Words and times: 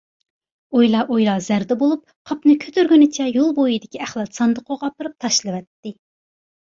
ئويلا-ئويلا 0.77 1.35
زەردە 1.47 1.77
بولۇپ، 1.83 2.15
قاپنى 2.31 2.55
كۆتۈرگىنىچە 2.65 3.29
يول 3.35 3.53
بويىدىكى 3.61 4.03
ئەخلەت 4.07 4.41
ساندۇقىغا 4.41 4.91
ئاپىرىپ 4.91 5.19
تاشلىۋەتتى. 5.27 5.97